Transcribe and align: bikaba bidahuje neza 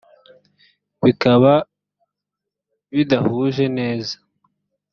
bikaba 1.03 1.53
bidahuje 2.93 3.63
neza 3.77 4.15